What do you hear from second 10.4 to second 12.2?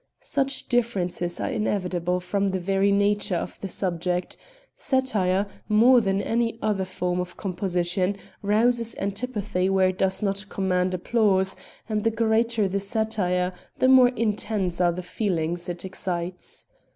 command applause; and the